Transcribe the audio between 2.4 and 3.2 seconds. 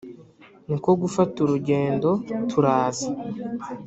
turaza